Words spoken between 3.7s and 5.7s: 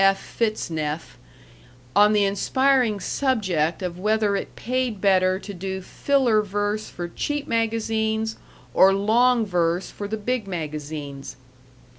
of whether it paid better to